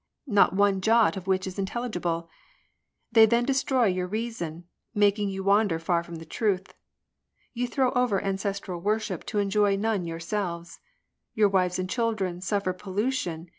Not 0.25 0.53
one 0.55 0.81
jot 0.81 1.15
of 1.15 1.27
which 1.27 1.45
is 1.45 1.59
intelligible; 1.59 2.27
Then 3.11 3.29
they 3.29 3.43
destroy 3.43 3.85
your 3.85 4.07
reason. 4.07 4.63
Making 4.95 5.29
you 5.29 5.43
wander 5.43 5.77
far 5.77 6.01
from 6.03 6.15
the 6.15 6.25
truth. 6.25 6.73
You 7.53 7.67
throw 7.67 7.91
over 7.91 8.19
ancestral 8.19 8.81
worship 8.81 9.23
to 9.27 9.37
enjoy 9.37 9.75
none 9.75 10.05
yourselves; 10.05 10.79
Your 11.35 11.49
wives 11.49 11.77
and 11.77 11.87
children 11.87 12.41
suffer 12.41 12.73
pollution. 12.73 13.49